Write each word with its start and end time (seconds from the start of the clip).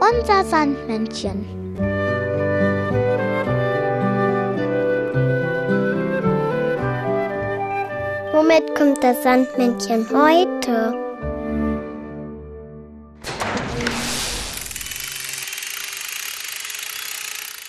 Unser 0.00 0.44
Sandmännchen. 0.44 1.46
Womit 8.32 8.74
kommt 8.74 9.02
das 9.02 9.22
Sandmännchen 9.22 10.06
heute? 10.10 10.94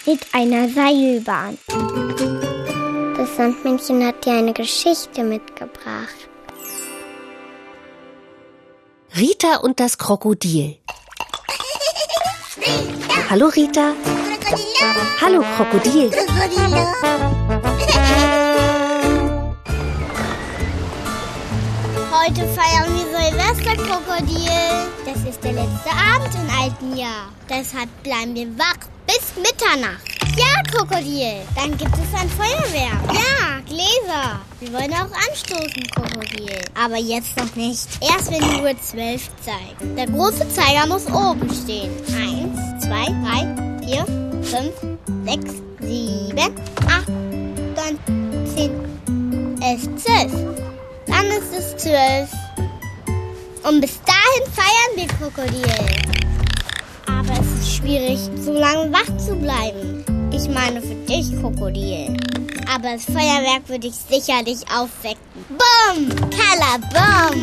Mit 0.05 0.20
einer 0.34 0.70
Seilbahn. 0.70 1.57
Das 3.18 3.36
Sandmännchen 3.38 4.05
hat 4.05 4.25
dir 4.25 4.34
eine 4.34 4.54
Geschichte 4.54 5.23
mitgebracht. 5.23 6.29
Rita 9.18 9.57
und 9.61 9.79
das 9.79 9.97
Krokodil. 9.97 10.75
Hallo 13.29 13.47
Rita. 13.47 13.93
Hallo 15.21 15.42
Krokodil. 15.56 16.11
Heute 22.11 22.47
feiern 22.50 22.93
wir 22.93 23.06
Silvesterkrokodil. 23.15 24.50
Das 25.06 25.23
ist 25.29 25.42
der 25.42 25.54
letzte 25.54 25.92
Abend 25.92 26.36
im 26.36 26.59
alten 26.59 26.97
Jahr. 26.97 27.32
Deshalb 27.50 27.87
bleiben 28.04 28.36
wir 28.36 28.47
wach 28.57 28.79
bis 29.07 29.34
Mitternacht. 29.37 30.14
Ja, 30.36 30.61
Krokodil. 30.71 31.42
Dann 31.56 31.78
gibt 31.78 31.93
es 31.93 32.20
ein 32.20 32.30
Feuerwerk. 32.30 33.14
Ja, 33.14 33.59
Gläser. 33.66 34.39
Wir 34.59 34.73
wollen 34.73 34.92
auch 34.94 35.11
anstoßen, 35.30 35.84
Krokodil. 35.94 36.59
Aber 36.73 36.98
jetzt 36.98 37.38
noch 37.38 37.56
nicht. 37.56 37.88
Erst 38.02 38.31
wenn 38.31 38.42
die 38.42 38.61
Uhr 38.61 38.75
zwölf 38.81 39.30
zeigt. 39.42 39.98
Der 39.98 40.08
große 40.08 40.48
Zeiger 40.50 40.88
muss 40.88 41.06
oben 41.08 41.50
stehen. 41.53 41.92
Eins, 42.18 42.84
zwei, 42.84 43.06
drei, 43.23 43.86
vier, 43.86 44.06
fünf, 44.44 44.73
sechs, 45.26 45.53
sieben, 45.81 46.56
acht, 46.88 47.08
neun, 47.08 48.46
zehn, 48.56 48.72
elf, 49.62 49.81
zwölf. 49.96 50.34
Dann 51.08 51.26
ist 51.28 51.53
es 51.58 51.78
zwölf. 51.78 52.30
Und 53.64 53.81
bis 53.81 54.00
dahin 54.02 54.53
feiern 54.53 54.96
wir 54.96 55.08
Krokodil. 55.08 55.66
Aber 57.08 57.40
es 57.40 57.62
ist 57.62 57.76
schwierig, 57.78 58.20
so 58.44 58.53
lange 58.53 58.92
wach 58.92 59.18
zu 59.18 59.36
bleiben. 59.36 60.03
Ich 60.36 60.50
meine 60.50 60.81
für 60.81 60.95
dich, 61.08 61.31
Krokodil. 61.39 62.17
Aber 62.69 62.91
das 62.91 63.05
Feuerwerk 63.05 63.69
würde 63.69 63.88
ich 63.88 63.95
sicherlich 63.95 64.59
aufwecken. 64.69 65.45
Bumm! 65.47 66.09
Kalabum! 66.30 67.41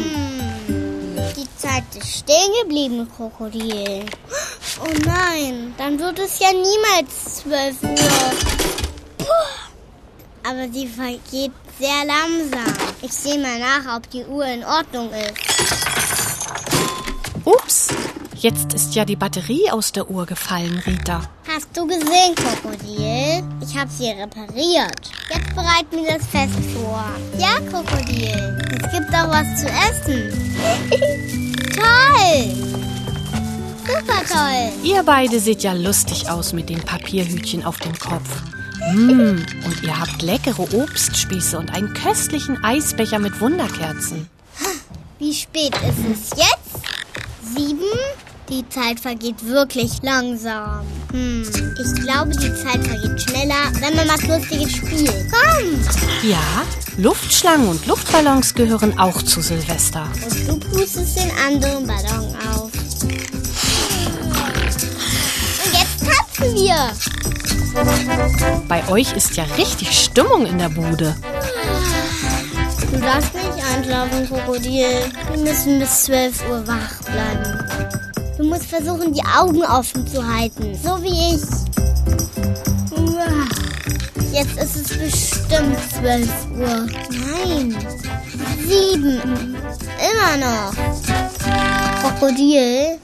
Die 1.35 1.49
Zeit 1.57 1.85
ist 1.99 2.19
stehen 2.19 2.53
geblieben, 2.63 3.09
Krokodil. 3.17 4.05
Oh 4.79 4.93
nein, 5.07 5.75
dann 5.79 5.99
wird 5.99 6.19
es 6.19 6.39
ja 6.39 6.49
niemals 6.53 7.37
zwölf 7.37 7.83
Uhr. 7.83 8.69
Puh. 9.17 9.27
Aber 10.47 10.71
sie 10.71 10.87
vergeht 10.87 11.53
sehr 11.81 12.05
langsam. 12.05 12.75
Ich 13.01 13.13
sehe 13.13 13.39
mal 13.39 13.59
nach, 13.59 13.97
ob 13.97 14.11
die 14.11 14.27
Uhr 14.27 14.45
in 14.45 14.65
Ordnung 14.65 15.09
ist. 15.13 16.02
Jetzt 18.43 18.75
ist 18.75 18.97
ja 18.97 19.05
die 19.05 19.15
Batterie 19.15 19.71
aus 19.71 19.93
der 19.93 20.11
Uhr 20.11 20.27
gefallen, 20.27 20.83
Rita. 20.85 21.21
Hast 21.47 21.69
du 21.77 21.87
gesehen, 21.87 22.35
Krokodil? 22.35 23.41
Ich 23.61 23.79
habe 23.79 23.89
sie 23.89 24.09
repariert. 24.09 25.13
Jetzt 25.33 25.55
bereiten 25.55 25.93
wir 25.93 26.19
das 26.19 26.27
Fest 26.27 26.59
vor. 26.75 27.05
Ja, 27.39 27.61
Krokodil. 27.71 28.59
Es 28.85 28.91
gibt 28.91 29.15
auch 29.15 29.29
was 29.29 29.61
zu 29.61 29.69
essen. 29.69 30.33
toll! 31.77 32.53
Super 33.87 34.25
toll! 34.29 34.73
Ihr 34.83 35.05
beide 35.05 35.39
seht 35.39 35.63
ja 35.63 35.73
lustig 35.75 36.29
aus 36.29 36.53
mit 36.53 36.69
den 36.69 36.81
Papierhütchen 36.81 37.65
auf 37.65 37.79
dem 37.79 37.97
Kopf. 37.97 38.43
Mmh, 38.93 39.47
und 39.67 39.83
ihr 39.85 40.01
habt 40.01 40.21
leckere 40.21 40.75
Obstspieße 40.75 41.57
und 41.57 41.73
einen 41.73 41.95
köstlichen 41.95 42.65
Eisbecher 42.65 43.21
mit 43.21 43.41
Wunderkerzen. 43.41 44.29
Wie 45.21 45.33
spät 45.33 45.77
ist 45.77 46.33
es 46.33 46.37
jetzt? 46.37 46.83
Sieben? 47.55 47.87
Die 48.49 48.69
Zeit 48.69 49.01
vergeht 49.01 49.47
wirklich 49.47 50.03
langsam. 50.03 50.85
Hm, 51.13 51.43
ich 51.43 52.03
glaube, 52.03 52.31
die 52.31 52.55
Zeit 52.55 52.85
vergeht 52.85 53.23
schneller, 53.23 53.71
wenn 53.81 53.95
man 53.97 54.09
was 54.09 54.23
Lustiges 54.27 54.73
spielt. 54.73 55.15
Komm! 55.31 55.81
Ja, 56.29 56.65
Luftschlangen 56.97 57.69
und 57.69 57.87
Luftballons 57.87 58.55
gehören 58.55 58.99
auch 58.99 59.23
zu 59.23 59.41
Silvester. 59.41 60.09
Und 60.49 60.63
du 60.63 60.69
pustest 60.71 61.17
den 61.17 61.31
anderen 61.47 61.87
Ballon 61.87 62.37
auf. 62.51 62.71
Und 65.65 65.73
jetzt 65.73 66.05
tanzen 66.05 66.55
wir. 66.55 66.93
Bei 68.69 68.87
euch 68.89 69.13
ist 69.15 69.37
ja 69.37 69.45
richtig 69.57 69.99
Stimmung 69.99 70.47
in 70.47 70.59
der 70.59 70.69
Bude. 70.69 71.17
Du 72.93 73.01
darfst 73.01 73.33
nicht 73.35 73.65
einschlafen, 73.75 74.29
Krokodil. 74.29 75.11
Wir 75.31 75.39
müssen 75.39 75.79
bis 75.79 76.03
12 76.05 76.51
Uhr 76.51 76.67
wach 76.67 77.01
bleiben. 77.05 77.72
Du 78.53 78.59
musst 78.59 78.69
versuchen, 78.69 79.15
die 79.15 79.25
Augen 79.25 79.65
offen 79.65 80.07
zu 80.07 80.23
halten. 80.23 80.79
So 80.85 81.03
wie 81.03 81.37
ich. 81.37 81.43
Jetzt 84.31 84.59
ist 84.59 84.77
es 84.77 84.99
bestimmt 84.99 85.79
12 85.99 86.29
Uhr. 86.59 86.87
Nein. 87.09 87.75
7. 88.69 89.57
Immer 89.97 90.37
noch. 90.37 90.75
Krokodil, 92.03 92.99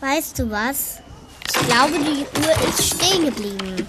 weißt 0.00 0.38
du 0.38 0.50
was? 0.50 0.98
Ich 1.46 1.66
glaube, 1.66 1.94
die 2.00 2.26
Uhr 2.38 2.68
ist 2.68 2.84
stehen 2.84 3.24
geblieben. 3.24 3.86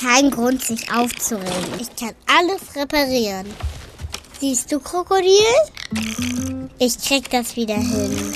Kein 0.00 0.32
Grund, 0.32 0.64
sich 0.64 0.92
aufzuregen. 0.92 1.74
Ich 1.78 1.94
kann 1.94 2.12
alles 2.26 2.74
reparieren. 2.74 3.46
Siehst 4.40 4.72
du, 4.72 4.80
Krokodil? 4.80 5.30
Ich 6.80 6.98
krieg 6.98 7.30
das 7.30 7.56
wieder 7.56 7.76
hin. 7.76 8.34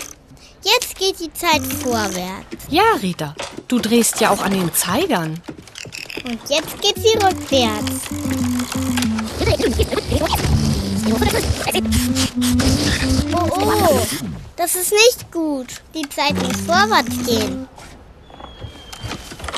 Jetzt 0.64 0.96
geht 0.96 1.18
die 1.18 1.32
Zeit 1.32 1.62
vorwärts. 1.82 2.66
Ja, 2.68 2.94
Rita, 3.02 3.34
du 3.66 3.80
drehst 3.80 4.20
ja 4.20 4.30
auch 4.30 4.42
an 4.42 4.52
den 4.52 4.72
Zeigern. 4.72 5.40
Und 6.24 6.38
jetzt 6.48 6.80
geht 6.80 6.96
sie 6.96 7.16
rückwärts. 7.18 7.92
Oh, 13.34 13.48
oh, 13.50 14.00
das 14.56 14.76
ist 14.76 14.92
nicht 14.92 15.32
gut. 15.32 15.82
Die 15.94 16.08
Zeit 16.08 16.34
muss 16.40 16.60
vorwärts 16.64 17.26
gehen. 17.26 17.68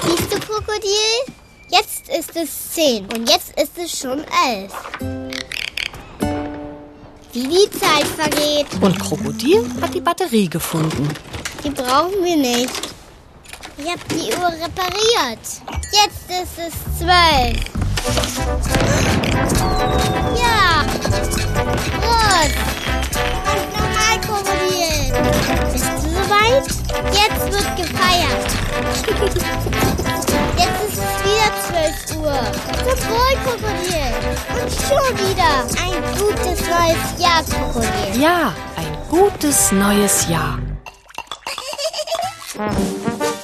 Siehst 0.07 0.33
du, 0.33 0.41
Krokodil? 0.41 1.35
Jetzt 1.69 2.09
ist 2.09 2.37
es 2.37 2.73
zehn 2.73 3.05
und 3.13 3.29
jetzt 3.29 3.53
ist 3.61 3.77
es 3.79 3.99
schon 3.99 4.25
elf. 4.47 4.73
Wie 7.35 7.49
die 7.49 7.69
Zeit 7.69 8.07
vergeht. 8.17 8.69
Und 8.81 8.97
Krokodil 8.97 9.69
hat 9.83 9.93
die 9.93 10.01
Batterie 10.01 10.49
gefunden. 10.49 11.09
Die 11.65 11.71
brauchen 11.71 12.23
wir 12.23 12.37
nicht. 12.37 12.71
Ich 13.77 13.91
habe 13.91 14.01
die 14.09 14.33
Uhr 14.33 14.53
repariert. 14.53 15.45
Jetzt 15.91 16.31
ist 16.31 16.57
es 16.59 16.75
zwölf. 16.97 17.59
Ja. 20.37 20.85
Gut. 22.03 22.53
Und 23.51 23.65
nochmal, 23.75 24.15
Krokodil. 24.21 25.11
Bist 25.73 25.87
du 25.87 26.09
soweit? 26.11 26.69
Jetzt 27.13 27.45
wird 27.51 27.71
gefeiert. 27.77 28.49
Jetzt 30.57 30.81
ist 30.87 30.99
es 30.99 31.11
wieder 31.25 31.51
12 32.07 32.17
Uhr. 32.17 32.39
Zum 32.95 33.11
Wohl, 33.11 33.35
Krokodil. 33.43 34.14
Schon 34.89 35.19
wieder 35.19 35.65
ein 35.83 36.03
gutes 36.19 36.61
neues 36.69 37.19
Jahr, 37.19 37.43
Krokodil. 37.43 38.21
Ja, 38.21 38.55
ein 38.77 38.97
gutes 39.09 39.73
neues 39.73 40.29
Jahr. 40.29 40.59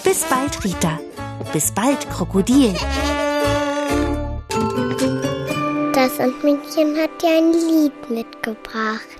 Bis 0.04 0.24
bald, 0.24 0.64
Rita. 0.64 0.98
Bis 1.52 1.72
bald, 1.72 2.08
Krokodil. 2.10 2.74
Das 5.94 6.16
Sandmännchen 6.16 6.96
hat 6.96 7.22
dir 7.22 7.38
ein 7.38 7.52
Lied 7.52 8.10
mitgebracht. 8.10 9.19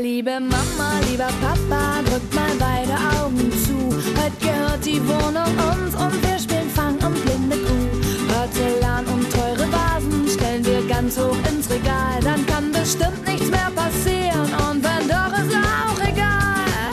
Liebe 0.00 0.40
Mama, 0.40 0.98
lieber 1.08 1.28
Papa, 1.40 2.02
drückt 2.04 2.34
mal 2.34 2.50
beide 2.58 2.94
Augen 3.16 3.52
zu. 3.64 3.94
Heute 4.20 4.36
gehört 4.40 4.84
die 4.84 5.00
Wohnung 5.06 5.54
uns 5.70 5.94
und 5.94 6.20
wir 6.20 6.36
spielen 6.36 6.68
Fang 6.68 6.94
und 6.94 7.24
blinde 7.24 7.56
Kuh. 7.58 7.88
Porzellan 8.26 9.06
und 9.06 9.30
teure 9.30 9.70
Vasen 9.70 10.26
stellen 10.28 10.64
wir 10.64 10.82
ganz 10.88 11.16
hoch 11.16 11.36
ins 11.48 11.70
Regal. 11.70 12.18
Dann 12.22 12.44
kann 12.46 12.72
bestimmt 12.72 13.24
nichts 13.24 13.48
mehr 13.50 13.70
passieren 13.76 14.52
und 14.68 14.82
wenn 14.82 15.08
doch, 15.08 15.32
ist 15.38 15.54
auch 15.54 16.00
egal. 16.00 16.90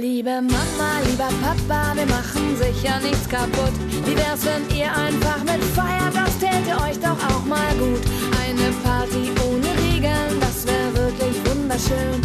Liebe 0.00 0.42
Mama, 0.42 1.00
lieber 1.06 1.30
Papa, 1.40 1.94
wir 1.94 2.06
machen 2.06 2.56
sicher 2.56 2.98
nichts 3.00 3.28
kaputt. 3.28 3.74
Wie 4.04 4.16
wär's, 4.16 4.44
wenn 4.44 4.76
ihr 4.76 4.82
Feier 4.82 5.11
attention 11.92 12.21